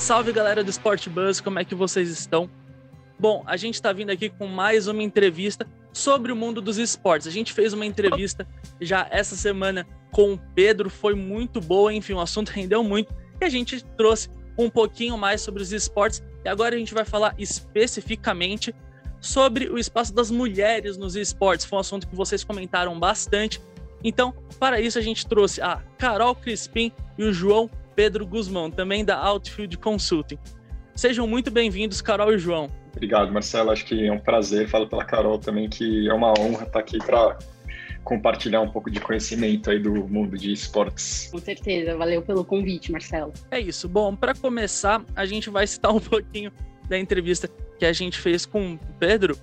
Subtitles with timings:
[0.00, 2.48] Salve galera do Sport Buzz, como é que vocês estão?
[3.18, 7.28] Bom, a gente está vindo aqui com mais uma entrevista sobre o mundo dos esportes.
[7.28, 8.48] A gente fez uma entrevista
[8.80, 13.44] já essa semana com o Pedro, foi muito boa, enfim, o assunto rendeu muito e
[13.44, 17.34] a gente trouxe um pouquinho mais sobre os esportes e agora a gente vai falar
[17.38, 18.74] especificamente
[19.20, 21.66] sobre o espaço das mulheres nos esportes.
[21.66, 23.60] Foi um assunto que vocês comentaram bastante.
[24.02, 29.04] Então, para isso, a gente trouxe a Carol Crispim e o João Pedro Guzmão, também
[29.04, 30.38] da Outfield Consulting.
[30.94, 32.70] Sejam muito bem-vindos, Carol e João.
[32.94, 33.70] Obrigado, Marcelo.
[33.70, 34.68] Acho que é um prazer.
[34.68, 37.38] Falo pela Carol também que é uma honra estar aqui para
[38.04, 41.28] compartilhar um pouco de conhecimento aí do mundo de esportes.
[41.30, 41.96] Com certeza.
[41.96, 43.32] Valeu pelo convite, Marcelo.
[43.50, 43.88] É isso.
[43.88, 46.52] Bom, para começar, a gente vai citar um pouquinho
[46.88, 49.36] da entrevista que a gente fez com o Pedro.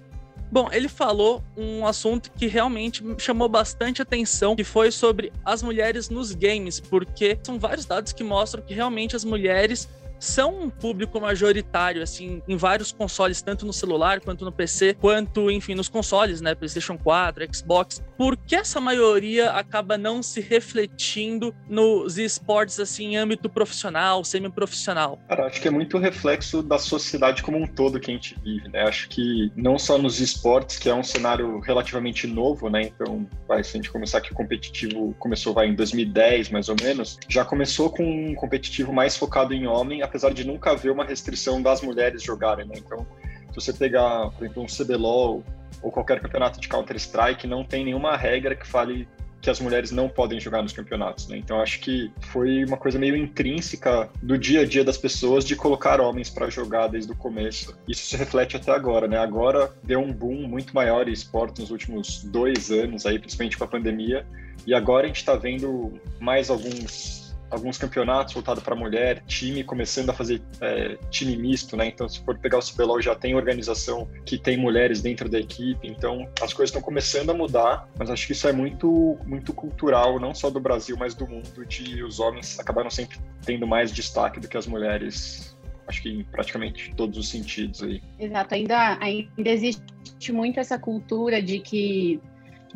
[0.51, 6.09] Bom, ele falou um assunto que realmente chamou bastante atenção, que foi sobre as mulheres
[6.09, 11.19] nos games, porque são vários dados que mostram que realmente as mulheres são um público
[11.19, 16.41] majoritário, assim, em vários consoles, tanto no celular, quanto no PC, quanto, enfim, nos consoles,
[16.41, 18.03] né, PlayStation 4, Xbox.
[18.17, 25.19] Por que essa maioria acaba não se refletindo nos esportes, assim, em âmbito profissional, semi-profissional?
[25.27, 28.67] Cara, acho que é muito reflexo da sociedade como um todo que a gente vive,
[28.69, 28.83] né?
[28.83, 32.83] Acho que não só nos esportes, que é um cenário relativamente novo, né?
[32.83, 36.75] Então, vai, se a gente começar que o competitivo começou, vai, em 2010, mais ou
[36.81, 41.05] menos, já começou com um competitivo mais focado em homem, apesar de nunca haver uma
[41.05, 42.75] restrição das mulheres jogarem, né?
[42.77, 43.05] Então,
[43.49, 45.43] se você pegar, por exemplo, um CBLOL
[45.81, 49.07] ou qualquer campeonato de Counter-Strike, não tem nenhuma regra que fale
[49.41, 51.37] que as mulheres não podem jogar nos campeonatos, né?
[51.37, 55.55] Então acho que foi uma coisa meio intrínseca do dia a dia das pessoas de
[55.55, 57.77] colocar homens para jogar desde o começo.
[57.87, 59.17] Isso se reflete até agora, né?
[59.17, 63.63] Agora deu um boom muito maior em esporte nos últimos dois anos aí, principalmente com
[63.63, 64.25] a pandemia,
[64.65, 70.09] e agora a gente está vendo mais alguns alguns campeonatos voltados para mulher, time começando
[70.09, 71.87] a fazer é, time misto, né?
[71.87, 75.87] Então, se for pegar o CBLOL, já tem organização que tem mulheres dentro da equipe,
[75.87, 80.19] então as coisas estão começando a mudar, mas acho que isso é muito, muito cultural,
[80.19, 84.39] não só do Brasil, mas do mundo, de os homens acabaram sempre tendo mais destaque
[84.39, 88.01] do que as mulheres acho que em praticamente todos os sentidos aí.
[88.19, 92.19] Exato, ainda, ainda existe muito essa cultura de que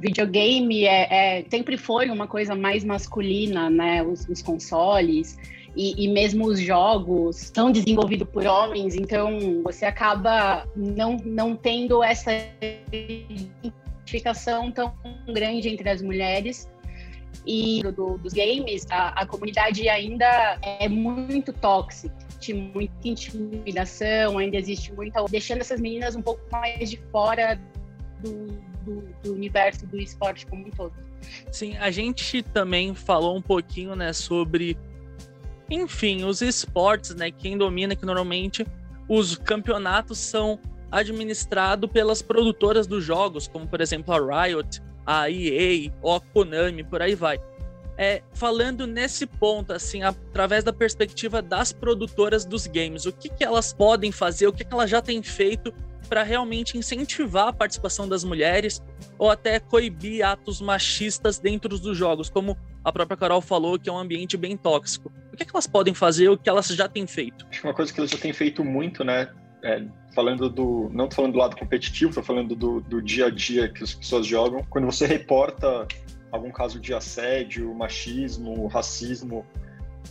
[0.02, 4.04] videogame é, é, sempre foi uma coisa mais masculina, né?
[4.04, 5.38] Os, os consoles
[5.76, 12.04] e, e, mesmo os jogos são desenvolvidos por homens, então você acaba não, não tendo
[12.04, 12.32] essa
[12.92, 14.94] identificação tão
[15.34, 16.70] grande entre as mulheres.
[17.48, 22.14] E do, dos games, a, a comunidade ainda é muito tóxica
[22.52, 25.24] muita intimidação, ainda existe muita.
[25.26, 27.62] deixando essas meninas um pouco mais de fora
[28.20, 28.48] do,
[28.82, 30.94] do, do, universo do esporte como um todo.
[31.52, 34.78] Sim, a gente também falou um pouquinho, né, sobre,
[35.70, 38.66] enfim, os esportes, né, quem domina, que normalmente
[39.08, 40.60] os campeonatos são
[40.92, 47.02] administrados pelas produtoras dos jogos, como por exemplo a Riot, a EA a Konami, por
[47.02, 47.40] aí vai.
[47.98, 53.44] É, falando nesse ponto, assim, através da perspectiva das produtoras dos games, o que, que
[53.44, 55.74] elas podem fazer, o que, que elas já têm feito
[56.12, 58.84] para realmente incentivar a participação das mulheres
[59.18, 63.94] ou até coibir atos machistas dentro dos jogos, como a própria Carol falou, que é
[63.94, 65.10] um ambiente bem tóxico.
[65.32, 67.48] O que, é que elas podem fazer, o que elas já têm feito?
[67.50, 69.30] Acho que uma coisa que elas já têm feito muito, né?
[69.64, 70.90] É, falando do.
[70.92, 73.94] Não tô falando do lado competitivo, tô falando do, do dia a dia que as
[73.94, 74.66] pessoas jogam.
[74.70, 75.88] Quando você reporta
[76.30, 79.46] algum caso de assédio, machismo, racismo,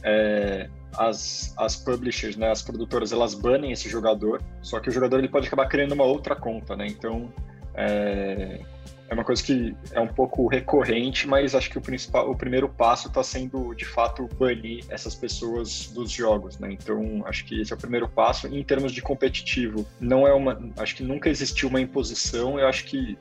[0.02, 5.18] é, as, as publishers, né, as produtoras, elas banem esse jogador, só que o jogador
[5.18, 6.86] ele pode acabar criando uma outra conta, né?
[6.86, 7.32] Então
[7.74, 8.60] é,
[9.08, 12.68] é uma coisa que é um pouco recorrente, mas acho que o principal, o primeiro
[12.68, 16.72] passo está sendo de fato banir essas pessoas dos jogos, né?
[16.72, 18.46] Então acho que esse é o primeiro passo.
[18.46, 22.58] E em termos de competitivo, não é uma, acho que nunca existiu uma imposição.
[22.58, 23.18] Eu acho que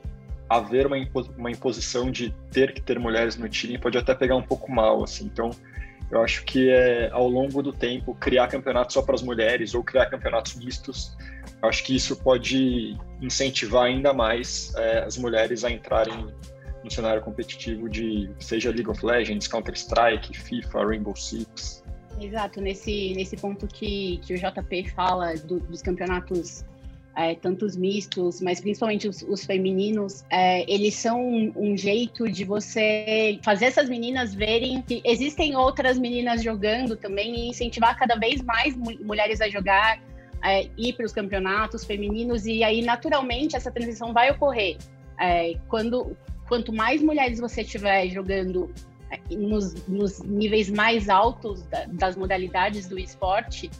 [0.48, 0.96] haver uma,
[1.36, 5.02] uma imposição de ter que ter mulheres no time pode até pegar um pouco mal,
[5.02, 5.24] assim.
[5.24, 5.50] Então
[6.10, 9.84] eu acho que é, ao longo do tempo, criar campeonatos só para as mulheres ou
[9.84, 11.16] criar campeonatos mistos,
[11.62, 16.28] eu acho que isso pode incentivar ainda mais é, as mulheres a entrarem
[16.82, 21.84] no cenário competitivo de seja League of Legends, Counter-Strike, FIFA, Rainbow Six.
[22.20, 26.64] Exato, nesse, nesse ponto que, que o JP fala do, dos campeonatos
[27.20, 32.26] é, tanto os mistos, mas principalmente os, os femininos, é, eles são um, um, jeito
[32.30, 38.16] de você fazer essas meninas verem que existem outras meninas jogando também e incentivar cada
[38.16, 40.00] vez mais mulheres a jogar,
[40.42, 44.78] é, ir para os campeonatos femininos e aí naturalmente essa transição vai ocorrer.
[45.20, 46.16] É, quando
[46.48, 48.72] quanto mais mulheres você tiver jogando
[49.10, 53.70] é, nos, nos níveis mais altos da, das modalidades do esporte,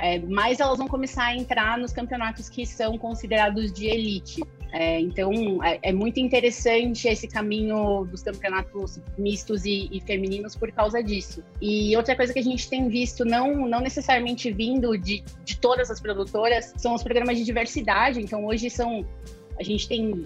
[0.00, 4.42] é, mais elas vão começar a entrar nos campeonatos que são considerados de elite.
[4.70, 5.32] É, então,
[5.64, 11.42] é, é, muito interessante esse caminho dos campeonatos mistos e, e, femininos por causa disso.
[11.60, 15.90] E outra coisa que a gente tem visto, não, não necessariamente vindo de, de todas
[15.90, 18.20] as produtoras, são os programas de diversidade.
[18.20, 19.06] Então, hoje são.
[19.58, 20.22] A gente tem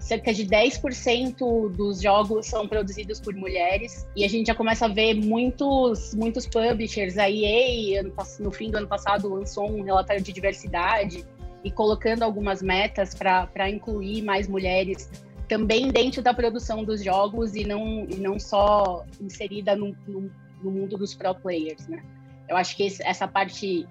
[0.00, 4.88] cerca de 10% dos jogos são produzidos por mulheres e a gente já começa a
[4.88, 8.02] ver muitos muitos publishers, a EA
[8.40, 11.24] no fim do ano passado lançou um relatório de diversidade
[11.62, 15.10] e colocando algumas metas para incluir mais mulheres
[15.46, 20.30] também dentro da produção dos jogos e não, e não só inserida no, no,
[20.62, 22.02] no mundo dos pro players, né?
[22.48, 23.86] Eu acho que essa parte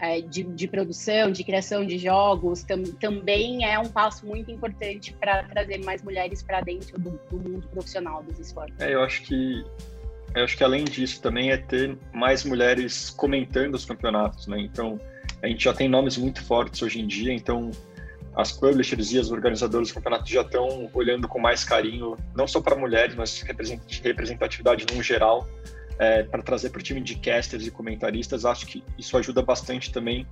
[0.00, 5.12] é, de, de, produção, de criação de jogos, tam, também é um passo muito importante
[5.12, 8.80] para trazer mais mulheres para dentro do, do, mundo profissional dos esportes.
[8.80, 9.64] É, eu acho que
[10.34, 14.60] eu acho que além disso também é ter mais mulheres comentando os campeonatos, né?
[14.60, 14.98] Então
[15.42, 17.70] a gente já tem nomes muito fortes hoje em dia, então
[18.34, 22.60] as publishers e os organizadores do campeonato já estão olhando com mais carinho, não só
[22.60, 25.48] para mulheres, mas representatividade no geral
[25.98, 28.44] é, para trazer para o time de casters e comentaristas.
[28.44, 30.26] Acho que isso ajuda bastante também,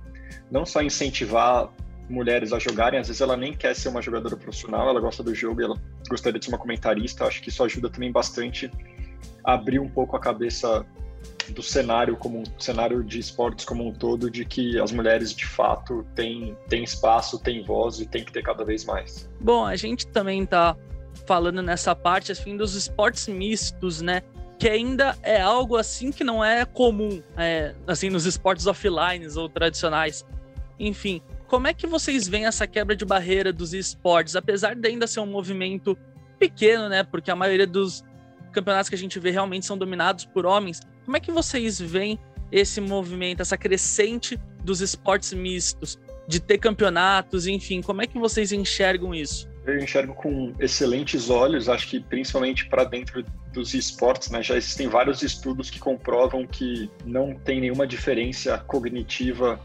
[0.49, 1.69] não só incentivar
[2.09, 5.33] mulheres a jogarem, às vezes ela nem quer ser uma jogadora profissional, ela gosta do
[5.35, 5.79] jogo e ela
[6.09, 7.25] gostaria de ser uma comentarista.
[7.25, 8.71] Acho que isso ajuda também bastante
[9.43, 10.85] a abrir um pouco a cabeça
[11.49, 15.45] do cenário como um cenário de esportes como um todo, de que as mulheres de
[15.45, 19.29] fato têm, têm espaço, têm voz e tem que ter cada vez mais.
[19.39, 20.75] Bom, a gente também está
[21.25, 24.21] falando nessa parte assim dos esportes mistos, né?
[24.59, 29.47] Que ainda é algo assim que não é comum, é, assim, nos esportes offline ou
[29.47, 30.25] tradicionais.
[30.77, 35.07] Enfim, como é que vocês veem essa quebra de barreira dos esportes, apesar de ainda
[35.07, 35.97] ser um movimento
[36.37, 37.03] pequeno, né?
[37.03, 38.03] Porque a maioria dos
[38.51, 40.81] campeonatos que a gente vê realmente são dominados por homens.
[41.05, 42.19] Como é que vocês veem
[42.51, 45.97] esse movimento, essa crescente dos esportes mistos,
[46.27, 49.48] de ter campeonatos, enfim, como é que vocês enxergam isso?
[49.73, 53.23] Eu enxergo com excelentes olhos, acho que principalmente para dentro
[53.53, 54.41] dos esportes, né?
[54.41, 59.59] Já existem vários estudos que comprovam que não tem nenhuma diferença cognitiva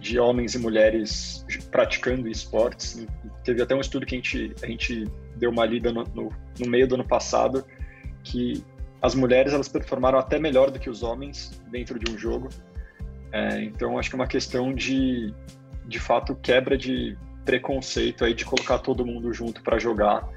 [0.00, 3.06] de homens e mulheres praticando esportes.
[3.44, 5.04] Teve até um estudo que a gente, a gente
[5.36, 7.64] deu uma lida no, no, no meio do ano passado,
[8.22, 8.64] que
[9.00, 12.48] as mulheres elas performaram até melhor do que os homens dentro de um jogo.
[13.32, 15.32] É, então, acho que é uma questão de,
[15.86, 17.16] de fato, quebra de
[17.48, 20.28] preconceito aí de colocar todo mundo junto para jogar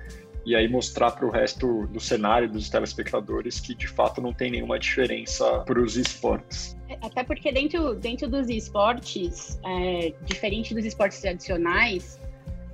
[0.46, 4.50] e aí mostrar para o resto do cenário dos telespectadores que de fato não tem
[4.50, 6.78] nenhuma diferença para os esportes.
[7.02, 12.18] Até porque dentro, dentro dos esportes, é, diferente dos esportes tradicionais,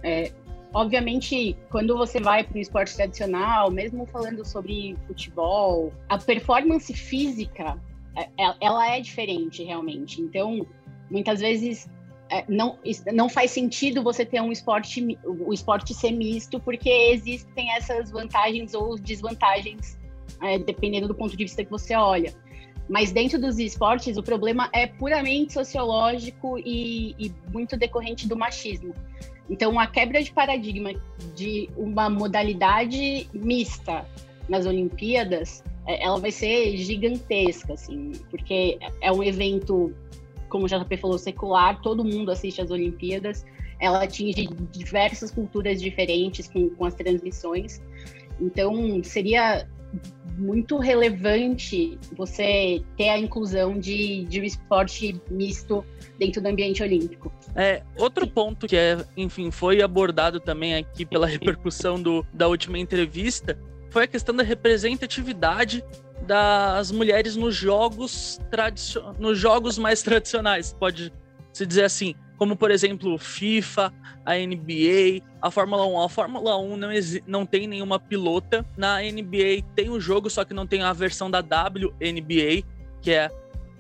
[0.04, 0.32] é,
[0.72, 7.76] obviamente quando você vai para um esporte tradicional, mesmo falando sobre futebol, a performance física
[8.16, 10.22] é, ela é diferente realmente.
[10.22, 10.64] Então,
[11.10, 11.90] muitas vezes
[12.30, 12.78] é, não,
[13.14, 18.74] não faz sentido você ter um esporte, o esporte ser misto, porque existem essas vantagens
[18.74, 19.98] ou desvantagens,
[20.42, 22.34] é, dependendo do ponto de vista que você olha.
[22.90, 28.94] Mas dentro dos esportes, o problema é puramente sociológico e, e muito decorrente do machismo.
[29.50, 30.92] Então, a quebra de paradigma
[31.36, 34.06] de uma modalidade mista
[34.48, 39.94] nas Olimpíadas, é, ela vai ser gigantesca, assim, porque é um evento
[40.50, 43.46] como o JP falou, secular, todo mundo assiste às Olimpíadas.
[43.80, 47.82] Ela atinge diversas culturas diferentes com, com as transmissões.
[48.40, 49.68] Então, seria
[50.38, 55.84] muito relevante você ter a inclusão de, de um esporte misto
[56.20, 57.32] dentro do ambiente olímpico.
[57.56, 62.78] É, outro ponto que é, enfim, foi abordado também aqui pela repercussão do, da última
[62.78, 63.58] entrevista
[63.90, 65.84] foi a questão da representatividade
[66.28, 68.40] das mulheres nos jogos
[69.18, 71.12] nos jogos mais tradicionais, pode
[71.54, 73.92] se dizer assim, como por exemplo FIFA,
[74.26, 76.02] a NBA, a Fórmula 1.
[76.02, 76.90] A Fórmula 1 não,
[77.26, 78.66] não tem nenhuma pilota.
[78.76, 82.64] Na NBA tem um jogo, só que não tem a versão da WNBA,
[83.02, 83.32] que é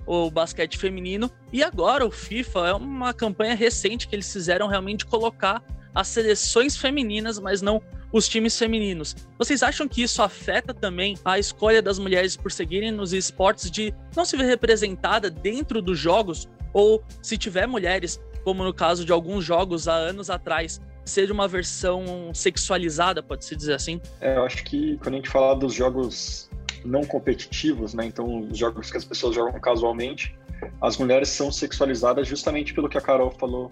[0.05, 1.29] o basquete feminino.
[1.51, 5.61] E agora o FIFA é uma campanha recente que eles fizeram realmente colocar
[5.93, 9.15] as seleções femininas, mas não os times femininos.
[9.37, 13.93] Vocês acham que isso afeta também a escolha das mulheres por seguirem nos esportes de
[14.15, 16.47] não se ver representada dentro dos jogos?
[16.73, 21.47] Ou se tiver mulheres, como no caso de alguns jogos há anos atrás, ser uma
[21.47, 24.01] versão sexualizada, pode-se dizer assim?
[24.19, 26.49] É, eu acho que quando a gente fala dos jogos
[26.85, 30.35] não competitivos, né, então os jogos que as pessoas jogam casualmente,
[30.81, 33.71] as mulheres são sexualizadas justamente pelo que a Carol falou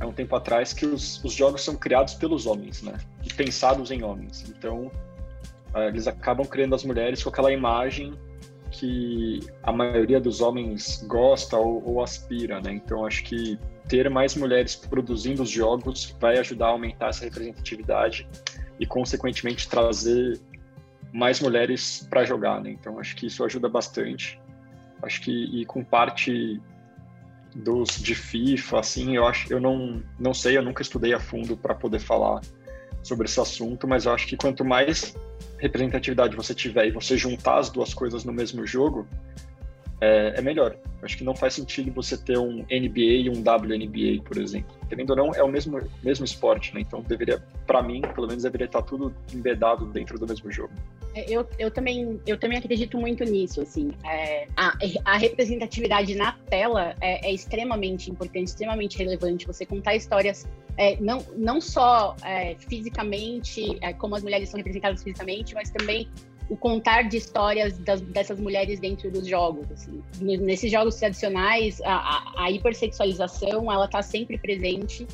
[0.00, 2.94] há um tempo atrás que os, os jogos são criados pelos homens, né?
[3.24, 4.44] E pensados em homens.
[4.48, 4.90] Então,
[5.74, 8.14] uh, eles acabam criando as mulheres com aquela imagem
[8.70, 12.72] que a maioria dos homens gosta ou, ou aspira, né?
[12.72, 18.28] Então acho que ter mais mulheres produzindo os jogos vai ajudar a aumentar essa representatividade
[18.78, 20.38] e, consequentemente, trazer
[21.12, 22.70] mais mulheres para jogar, né?
[22.70, 24.40] Então acho que isso ajuda bastante.
[25.02, 26.60] Acho que e com parte
[27.54, 31.56] dos de FIFA, assim, eu acho, eu não não sei, eu nunca estudei a fundo
[31.56, 32.40] para poder falar
[33.02, 35.16] sobre esse assunto, mas eu acho que quanto mais
[35.58, 39.06] representatividade você tiver e você juntar as duas coisas no mesmo jogo,
[40.00, 40.76] é, é melhor.
[41.02, 44.76] Acho que não faz sentido você ter um NBA e um WNBA, por exemplo.
[44.88, 46.80] Querendo ou não, é o mesmo, mesmo esporte, né?
[46.80, 50.72] Então deveria, para mim, pelo menos deveria estar tudo embedado dentro do mesmo jogo.
[51.14, 53.92] É, eu, eu, também, eu também acredito muito nisso, assim.
[54.04, 59.46] É, a, a, representatividade na tela é, é, extremamente importante, extremamente relevante.
[59.46, 65.02] Você contar histórias é, não, não só é, fisicamente, é, como as mulheres são representadas
[65.02, 66.08] fisicamente, mas também
[66.48, 69.70] o contar de histórias das, dessas mulheres dentro dos jogos.
[69.70, 70.02] Assim.
[70.20, 75.06] Nesses jogos tradicionais, a, a, a hipersexualização ela está sempre presente,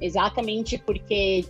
[0.00, 1.44] exatamente porque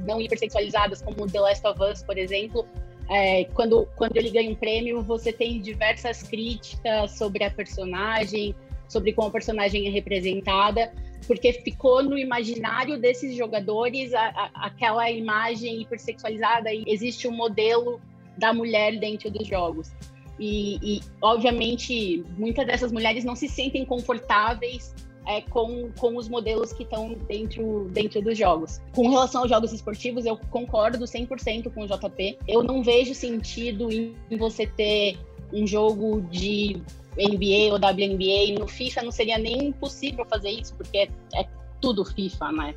[0.00, 2.66] não hipersexualizadas, como The Last of Us, por exemplo,
[3.08, 8.54] é, quando, quando ele ganha um prêmio, você tem diversas críticas sobre a personagem,
[8.88, 10.92] sobre como a personagem é representada,
[11.26, 18.00] porque ficou no imaginário desses jogadores a, a, aquela imagem hipersexualizada e existe um modelo
[18.36, 19.90] da mulher dentro dos jogos.
[20.38, 24.94] E, e, obviamente, muitas dessas mulheres não se sentem confortáveis
[25.26, 28.80] é, com, com os modelos que estão dentro, dentro dos jogos.
[28.94, 32.38] Com relação aos jogos esportivos, eu concordo 100% com o JP.
[32.48, 35.18] Eu não vejo sentido em você ter
[35.52, 36.80] um jogo de
[37.18, 38.58] NBA ou WNBA.
[38.58, 41.46] No FIFA não seria nem possível fazer isso, porque é, é
[41.80, 42.74] tudo FIFA, né?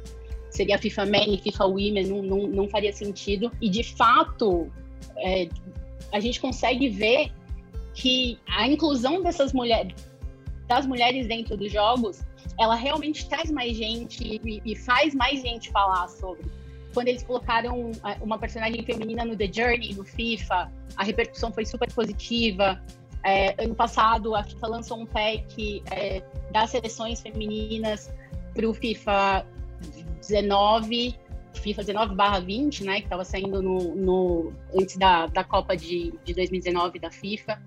[0.50, 3.52] Seria FIFA Men FIFA Women, não, não, não faria sentido.
[3.60, 4.72] E de fato,
[5.18, 5.50] é,
[6.12, 7.32] a gente consegue ver
[7.94, 9.94] que a inclusão dessas mulheres,
[10.68, 12.22] das mulheres dentro dos jogos,
[12.60, 16.46] ela realmente traz mais gente e, e faz mais gente falar sobre.
[16.94, 17.92] Quando eles colocaram
[18.22, 22.80] uma personagem feminina no The Journey, no FIFA, a repercussão foi super positiva.
[23.24, 28.14] É, ano passado, a FIFA lançou um pack é, das seleções femininas
[28.54, 29.46] para o FIFA
[30.20, 31.16] 19
[31.64, 37.00] FIFA 19/20, né, que estava saindo no, no, antes da, da Copa de, de 2019
[37.00, 37.62] da FIFA.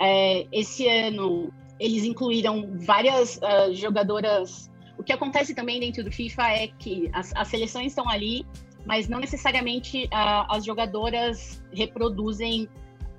[0.00, 4.70] É, esse ano eles incluíram várias uh, jogadoras.
[4.96, 8.44] O que acontece também dentro do FIFA é que as, as seleções estão ali,
[8.84, 12.68] mas não necessariamente uh, as jogadoras reproduzem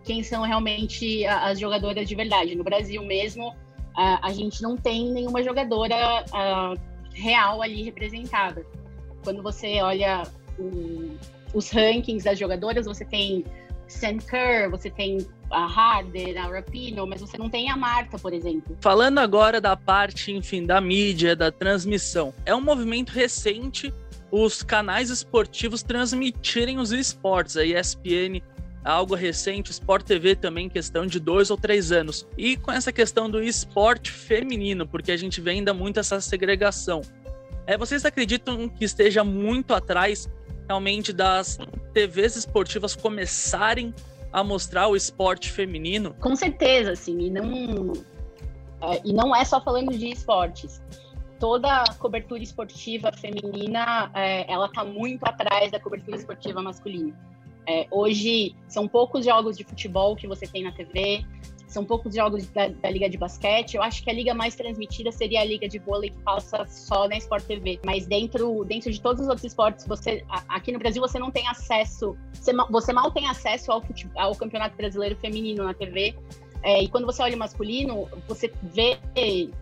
[0.04, 2.56] quem são realmente as jogadoras de verdade.
[2.56, 6.26] No Brasil mesmo, uh, a gente não tem nenhuma jogadora
[7.14, 8.66] real ali representada.
[9.24, 10.24] Quando você olha
[10.58, 11.18] o,
[11.54, 13.46] os rankings das jogadoras, você tem
[13.88, 18.34] Sam Kerr, você tem a Harder, a Rapino, mas você não tem a Marta, por
[18.34, 18.78] exemplo.
[18.82, 22.34] Falando agora da parte, enfim, da mídia, da transmissão.
[22.46, 23.94] É um movimento recente
[24.32, 27.58] os canais esportivos transmitirem os esportes.
[27.58, 28.42] A ESPN
[28.84, 32.28] algo recente, Sport TV também, questão de dois ou três anos.
[32.38, 37.02] E com essa questão do esporte feminino, porque a gente vê ainda muito essa segregação.
[37.70, 40.28] É, vocês acreditam que esteja muito atrás
[40.66, 41.60] realmente das
[41.94, 43.94] TVs esportivas começarem
[44.34, 46.16] a mostrar o esporte feminino?
[46.20, 47.94] Com certeza, assim, e não,
[48.82, 50.82] é, e não é só falando de esportes.
[51.40, 57.14] Toda cobertura esportiva feminina, é, ela está muito atrás da cobertura esportiva masculina.
[57.68, 61.24] É, hoje, são poucos jogos de futebol que você tem na TV,
[61.70, 63.76] são poucos jogos da, da, Liga de Basquete.
[63.76, 67.08] Eu acho que a liga mais transmitida seria a Liga de Vôlei, que passa só
[67.08, 67.80] na Sport TV.
[67.86, 71.48] Mas dentro, dentro de todos os outros esportes, você aqui no Brasil você não tem
[71.48, 73.84] acesso, você, você mal tem acesso ao,
[74.16, 76.16] ao Campeonato Brasileiro Feminino na TV.
[76.64, 78.98] É, e quando você olha o masculino, você vê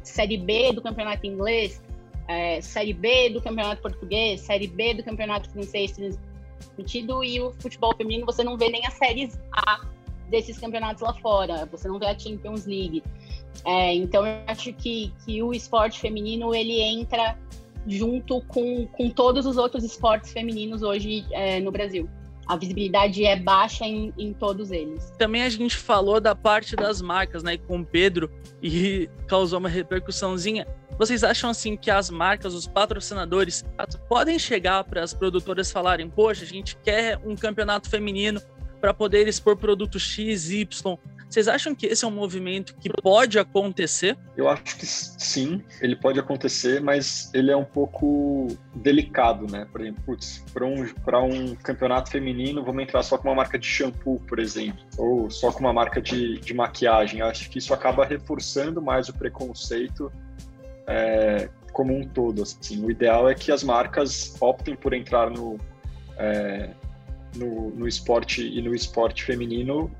[0.01, 1.83] Série B do Campeonato Inglês,
[2.27, 7.93] é, Série B do Campeonato Português, Série B do Campeonato Francês transmitido, e o futebol
[7.95, 9.96] feminino você não vê nem as séries A
[10.29, 11.65] desses campeonatos lá fora.
[11.71, 13.03] Você não vê a Champions League.
[13.65, 17.37] É, então eu acho que, que o esporte feminino ele entra
[17.87, 22.09] junto com, com todos os outros esportes femininos hoje é, no Brasil.
[22.47, 25.11] A visibilidade é baixa em, em todos eles.
[25.17, 28.31] Também a gente falou da parte das marcas, né, com o Pedro,
[28.63, 30.65] e causou uma repercussãozinha.
[30.97, 33.65] Vocês acham assim que as marcas, os patrocinadores,
[34.07, 38.41] podem chegar para as produtoras falarem: poxa, a gente quer um campeonato feminino
[38.79, 40.97] para poder expor produto X, Y,
[41.29, 44.17] Vocês acham que esse é um movimento que pode acontecer?
[44.35, 49.67] Eu acho que sim, ele pode acontecer, mas ele é um pouco delicado, né?
[49.69, 50.17] Por exemplo,
[50.53, 54.79] para um, um campeonato feminino, vamos entrar só com uma marca de shampoo, por exemplo,
[54.97, 57.19] ou só com uma marca de, de maquiagem.
[57.19, 60.09] Eu acho que isso acaba reforçando mais o preconceito
[60.87, 62.41] é, como um todo.
[62.41, 62.85] Assim.
[62.85, 65.59] O ideal é que as marcas optem por entrar no,
[66.17, 66.69] é,
[67.37, 69.91] no, no esporte e no esporte feminino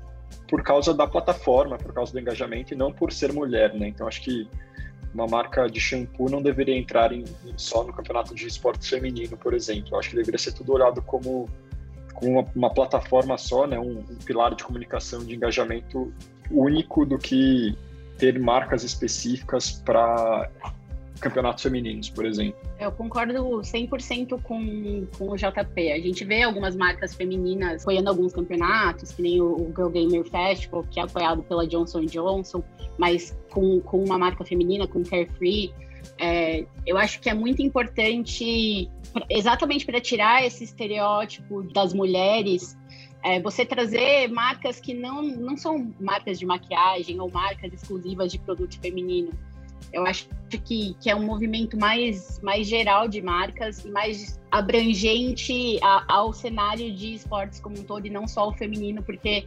[0.48, 3.88] por causa da plataforma, por causa do engajamento e não por ser mulher, né?
[3.88, 4.48] Então acho que
[5.14, 7.24] uma marca de shampoo não deveria entrar em,
[7.56, 9.96] só no campeonato de esporte feminino, por exemplo.
[9.98, 11.48] Acho que deveria ser tudo olhado como,
[12.14, 13.78] como uma, uma plataforma só, né?
[13.78, 16.12] Um, um, pilar de comunicação, de engajamento
[16.50, 17.76] único do que
[18.18, 20.50] ter marcas específicas para
[21.18, 22.58] campeonatos femininos, por exemplo.
[22.78, 25.92] Eu concordo 100% com, com o JP.
[25.92, 30.24] A gente vê algumas marcas femininas apoiando alguns campeonatos, que nem o, o Girl Gamer
[30.24, 32.62] Festival, que é apoiado pela Johnson Johnson,
[32.96, 35.72] mas com, com uma marca feminina, com Carefree.
[36.18, 38.90] É, eu acho que é muito importante,
[39.28, 42.76] exatamente para tirar esse estereótipo das mulheres,
[43.22, 48.38] é, você trazer marcas que não, não são marcas de maquiagem ou marcas exclusivas de
[48.38, 49.32] produto feminino.
[49.92, 50.28] Eu acho
[50.64, 56.32] que, que é um movimento mais, mais geral de marcas e mais abrangente a, ao
[56.32, 59.46] cenário de esportes como um todo e não só o feminino, porque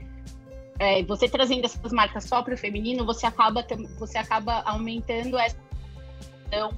[0.80, 3.66] é, você trazendo essas marcas só para o feminino, você acaba,
[4.00, 5.58] você acaba aumentando essa
[6.44, 6.72] divisão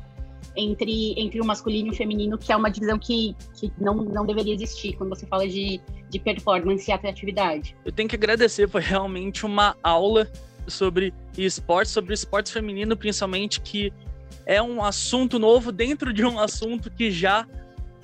[0.56, 4.26] entre, entre o masculino e o feminino, que é uma divisão que, que não, não
[4.26, 5.80] deveria existir quando você fala de,
[6.10, 7.76] de performance e atratividade.
[7.86, 10.30] Eu tenho que agradecer, foi realmente uma aula
[10.68, 13.92] sobre esportes, sobre esportes feminino, principalmente, que
[14.46, 17.48] é um assunto novo dentro de um assunto que já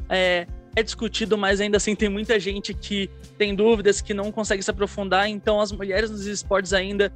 [0.10, 4.64] é, é discutido, mas ainda assim tem muita gente que tem dúvidas, que não consegue
[4.64, 5.30] se aprofundar.
[5.30, 7.12] Então, as mulheres nos esportes ainda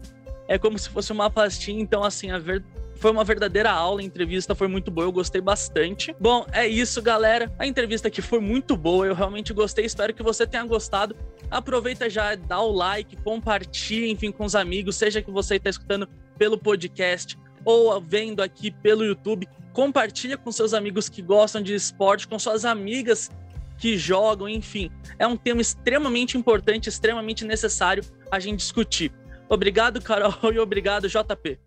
[0.47, 1.81] é como se fosse uma pastinha.
[1.81, 2.63] Então, assim, a ver...
[2.95, 4.01] foi uma verdadeira aula.
[4.01, 6.15] A entrevista foi muito boa, eu gostei bastante.
[6.19, 7.51] Bom, é isso, galera.
[7.57, 9.85] A entrevista aqui foi muito boa, eu realmente gostei.
[9.85, 11.15] Espero que você tenha gostado.
[11.53, 16.09] Aproveita já, dá o like, compartilha, enfim, com os amigos, seja que você está escutando
[16.37, 19.47] pelo podcast ou vendo aqui pelo YouTube.
[19.71, 23.29] Compartilha com seus amigos que gostam de esporte, com suas amigas
[23.77, 24.89] que jogam, enfim.
[25.19, 29.11] É um tema extremamente importante, extremamente necessário a gente discutir.
[29.47, 31.59] Obrigado, Carol, e obrigado, JP.